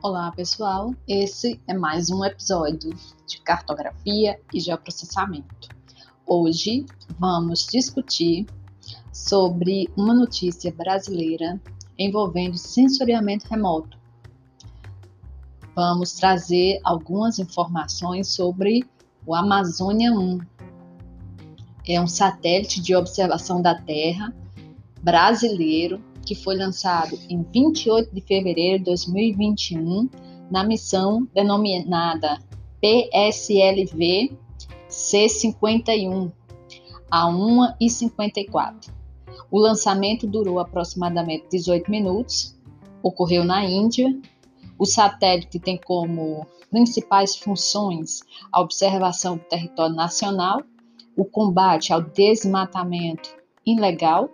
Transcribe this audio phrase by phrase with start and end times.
[0.00, 0.94] Olá, pessoal.
[1.08, 2.94] Esse é mais um episódio
[3.26, 5.68] de cartografia e geoprocessamento.
[6.24, 6.86] Hoje
[7.18, 8.46] vamos discutir
[9.12, 11.60] sobre uma notícia brasileira
[11.98, 13.98] envolvendo sensoriamento remoto.
[15.74, 18.88] Vamos trazer algumas informações sobre
[19.26, 20.38] o Amazônia 1.
[21.88, 24.32] É um satélite de observação da Terra
[25.02, 30.10] brasileiro que foi lançado em 28 de fevereiro de 2021
[30.50, 32.38] na missão denominada
[32.82, 34.36] PSLV
[34.90, 36.30] C51
[37.10, 38.90] a 1h54.
[39.50, 42.54] O lançamento durou aproximadamente 18 minutos,
[43.02, 44.14] ocorreu na Índia.
[44.78, 48.20] O satélite tem como principais funções
[48.52, 50.60] a observação do território nacional,
[51.16, 54.28] o combate ao desmatamento ilegal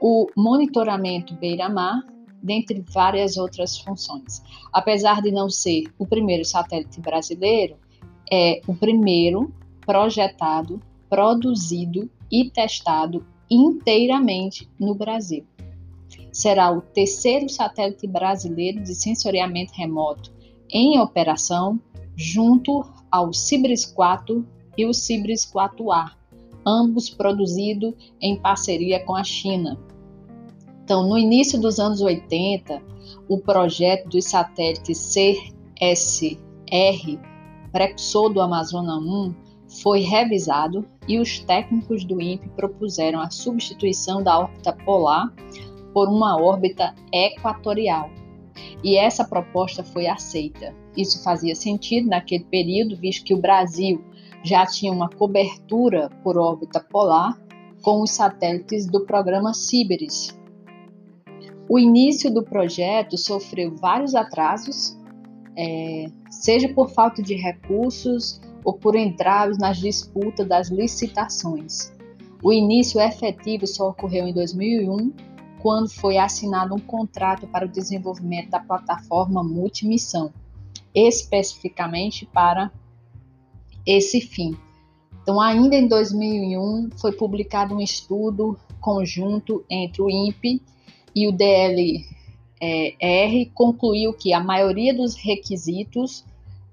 [0.00, 2.02] o monitoramento beira-mar,
[2.42, 4.42] dentre várias outras funções.
[4.72, 7.76] Apesar de não ser o primeiro satélite brasileiro,
[8.32, 9.52] é o primeiro
[9.84, 15.44] projetado, produzido e testado inteiramente no Brasil.
[16.32, 20.32] Será o terceiro satélite brasileiro de sensoriamento remoto
[20.70, 21.78] em operação,
[22.16, 24.46] junto ao Cibris 4
[24.78, 26.12] e o Cibris 4A,
[26.64, 29.76] ambos produzidos em parceria com a China.
[30.90, 32.82] Então, no início dos anos 80,
[33.28, 35.14] o projeto dos satélites
[35.78, 37.16] CSR,
[37.70, 39.32] precursor do Amazônia 1,
[39.80, 45.32] foi revisado e os técnicos do INPE propuseram a substituição da órbita polar
[45.94, 48.10] por uma órbita equatorial.
[48.82, 50.74] E essa proposta foi aceita.
[50.96, 54.04] Isso fazia sentido naquele período, visto que o Brasil
[54.42, 57.40] já tinha uma cobertura por órbita polar
[57.80, 60.39] com os satélites do programa Ciberes.
[61.72, 64.98] O início do projeto sofreu vários atrasos,
[65.56, 71.92] é, seja por falta de recursos ou por entraves nas disputas das licitações.
[72.42, 75.12] O início efetivo só ocorreu em 2001,
[75.62, 80.32] quando foi assinado um contrato para o desenvolvimento da plataforma multimissão,
[80.92, 82.68] especificamente para
[83.86, 84.58] esse fim.
[85.22, 90.60] Então, ainda em 2001, foi publicado um estudo conjunto entre o INPE
[91.14, 92.04] e o DLR
[93.54, 96.24] concluiu que a maioria dos requisitos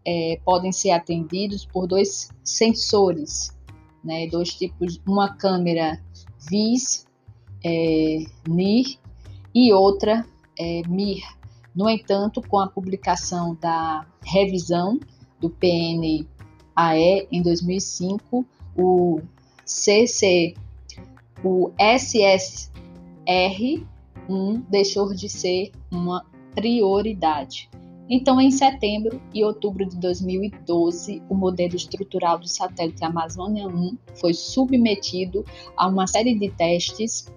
[0.05, 3.55] é, podem ser atendidos por dois sensores,
[4.03, 6.01] né, dois tipos, uma câmera
[6.49, 7.05] VIS
[7.63, 8.97] é, NIR
[9.53, 10.25] e outra
[10.57, 11.23] é, MIR.
[11.75, 14.99] No entanto, com a publicação da revisão
[15.39, 16.25] do PNAE
[17.31, 19.21] em 2005, o
[19.65, 20.55] CC,
[21.43, 22.71] o SSR
[24.29, 27.69] 1 deixou de ser uma prioridade.
[28.09, 34.33] Então, em setembro e outubro de 2012, o modelo estrutural do satélite Amazônia 1 foi
[34.33, 35.43] submetido
[35.75, 37.31] a uma série de testes.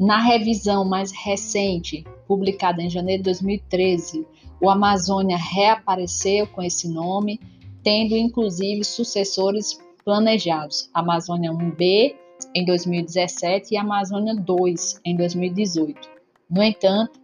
[0.00, 4.26] Na revisão mais recente, publicada em janeiro de 2013,
[4.60, 7.38] o Amazônia reapareceu com esse nome,
[7.82, 12.14] tendo inclusive sucessores planejados: Amazônia 1B
[12.54, 16.17] em 2017 e Amazônia 2 em 2018.
[16.48, 17.20] No entanto,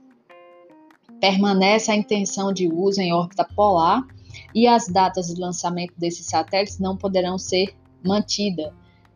[1.21, 4.07] permanece a intenção de uso em órbita polar
[4.55, 7.75] e as datas de lançamento desses satélites não poderão ser
[8.05, 8.73] mantidas,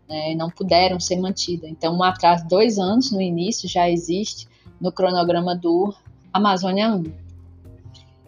[0.09, 1.69] né, não puderam ser mantidas.
[1.71, 4.49] Então, um atraso de dois anos no início já existe
[4.81, 5.95] no cronograma do
[6.33, 7.05] Amazônia 1.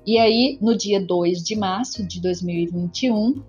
[0.07, 3.43] E aí, no dia 2 de março de 2021,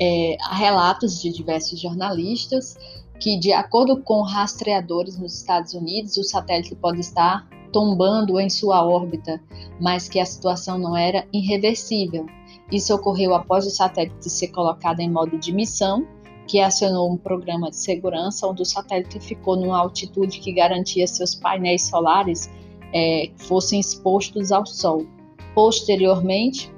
[0.00, 2.76] é, há relatos de diversos jornalistas
[3.18, 8.86] que, de acordo com rastreadores nos Estados Unidos, o satélite pode estar tombando em sua
[8.86, 9.40] órbita,
[9.80, 12.26] mas que a situação não era irreversível.
[12.70, 16.06] Isso ocorreu após o satélite ser colocado em modo de missão,
[16.46, 21.34] que acionou um programa de segurança onde o satélite ficou numa altitude que garantia seus
[21.34, 22.50] painéis solares
[22.92, 25.06] é, fossem expostos ao Sol.
[25.54, 26.72] Posteriormente,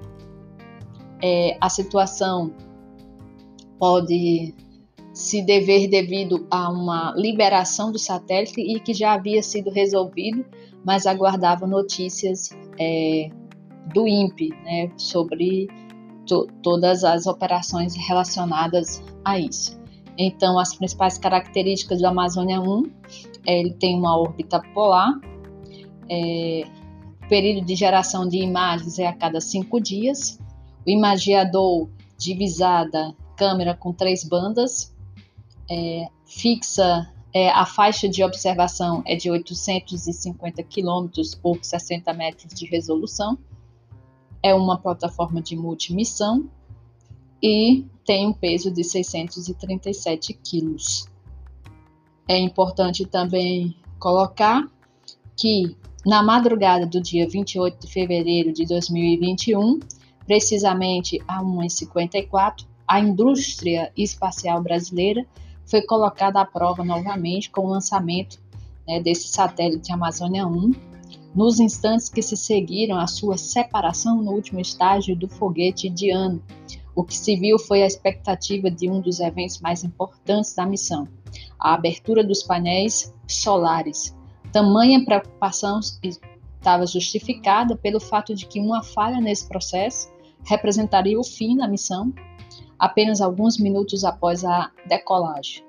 [1.22, 2.52] é, a situação
[3.78, 4.54] pode
[5.16, 10.44] se dever devido a uma liberação do satélite e que já havia sido resolvido,
[10.84, 13.30] mas aguardava notícias é,
[13.94, 15.68] do INPE né, sobre
[16.26, 19.80] to todas as operações relacionadas a isso.
[20.18, 22.82] Então, as principais características do Amazônia 1,
[23.46, 25.18] é, ele tem uma órbita polar,
[26.10, 26.64] é,
[27.24, 30.38] o período de geração de imagens é a cada cinco dias,
[30.86, 31.88] o imagiador
[32.18, 34.94] divisada câmera com três bandas,
[35.70, 42.64] é, fixa É, a faixa de observação é de 850 quilômetros por 60 metros de
[42.64, 43.36] resolução.
[44.42, 46.48] É uma plataforma de multimissão
[47.42, 51.06] e tem um peso de 637 quilos.
[52.26, 54.66] É importante também colocar
[55.36, 55.76] que
[56.06, 59.80] na madrugada do dia 28 de fevereiro de 2021,
[60.26, 65.26] precisamente a 1h54, a indústria espacial brasileira
[65.66, 68.40] foi colocada à prova novamente com o lançamento
[68.86, 70.72] né, desse satélite Amazônia 1,
[71.34, 76.42] nos instantes que se seguiram à sua separação no último estágio do foguete Diano.
[76.94, 81.06] O que se viu foi a expectativa de um dos eventos mais importantes da missão,
[81.58, 84.16] a abertura dos painéis solares,
[84.56, 90.08] Tamanha preocupação estava justificada pelo fato de que uma falha nesse processo
[90.44, 92.10] representaria o fim da missão
[92.78, 95.64] apenas alguns minutos após a decolagem.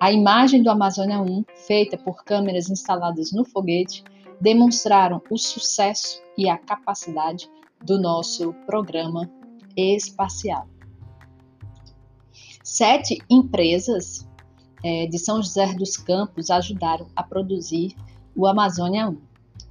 [0.00, 4.04] A imagem do Amazônia 1, feita por câmeras instaladas no foguete,
[4.40, 7.50] demonstraram o sucesso e a capacidade
[7.84, 9.28] do nosso programa
[9.76, 10.68] espacial.
[12.62, 14.28] Sete empresas
[14.84, 17.96] é, de São José dos Campos ajudaram a produzir
[18.36, 19.18] o Amazônia 1.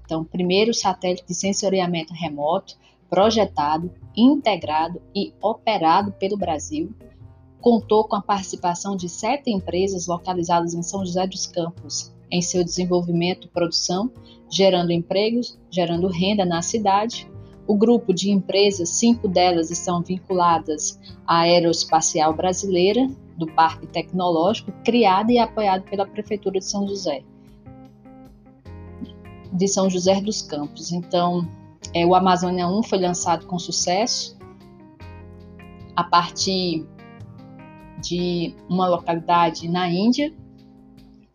[0.03, 2.75] Então, primeiro satélite de sensoriamento remoto,
[3.09, 6.94] projetado, integrado e operado pelo Brasil,
[7.59, 12.63] contou com a participação de sete empresas localizadas em São José dos Campos em seu
[12.63, 14.12] desenvolvimento e produção,
[14.50, 17.30] gerando empregos, gerando renda na cidade.
[17.65, 25.30] O grupo de empresas, cinco delas estão vinculadas à Aeroespacial Brasileira, do Parque Tecnológico, criado
[25.31, 27.24] e apoiado pela Prefeitura de São José,
[29.53, 30.92] de São José dos Campos.
[30.92, 31.48] Então,
[31.94, 34.38] é, o Amazônia 1 foi lançado com sucesso
[35.95, 36.86] a partir
[38.01, 40.34] de uma localidade na Índia.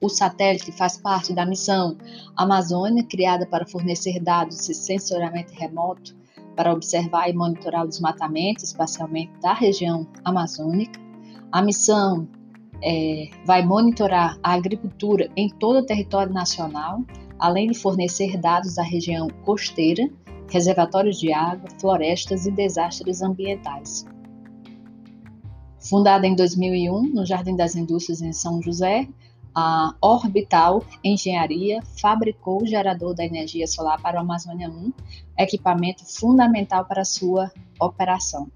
[0.01, 1.97] O satélite faz parte da missão
[2.37, 6.15] Amazônia, criada para fornecer dados de sensoramento remoto
[6.57, 11.01] para observar e monitorar o desmatamento, especialmente da região amazônica.
[11.51, 12.29] A missão
[12.83, 17.03] é, vai monitorar a agricultura em todo o território nacional,
[17.39, 20.09] além de fornecer dados da região costeira,
[20.53, 24.07] reservatórios de água, florestas e desastres ambientais.
[25.81, 29.09] Fundada em 2001 no Jardim das Indústrias em São José,
[29.55, 34.93] a Orbital Engenharia fabricou o gerador da energia solar para o Amazônia 1,
[35.39, 37.51] equipamento fundamental para sua
[37.81, 38.49] operação.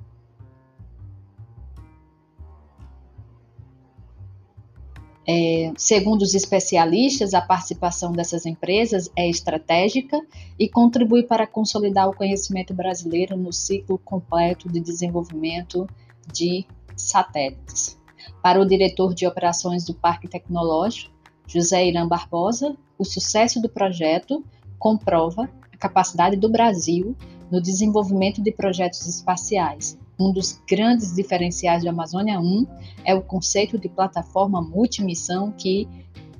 [5.28, 10.20] É, segundo os especialistas, a participação dessas empresas é estratégica
[10.56, 15.88] e contribui para consolidar o conhecimento brasileiro no ciclo completo de desenvolvimento
[16.32, 16.64] de
[16.96, 17.98] satélites.
[18.40, 21.12] Para o diretor de operações do Parque Tecnológico,
[21.48, 24.44] José Irã Barbosa, o sucesso do projeto
[24.78, 27.16] comprova a capacidade do Brasil
[27.50, 32.66] no desenvolvimento de projetos espaciais um dos grandes diferenciais do Amazônia 1
[33.04, 35.88] é o conceito de plataforma multimissão que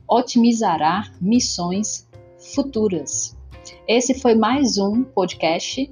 [0.09, 2.09] otimizará missões
[2.55, 3.37] futuras.
[3.87, 5.91] Esse foi mais um podcast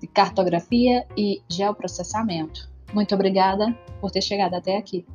[0.00, 2.68] de cartografia e geoprocessamento.
[2.92, 5.06] Muito obrigada por ter chegado até aqui.